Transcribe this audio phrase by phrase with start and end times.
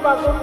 [0.00, 0.41] 把。